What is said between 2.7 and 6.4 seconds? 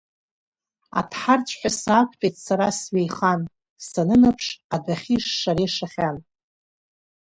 сҩеихан, санынаԥш адәахьы, ишшара ишахьан.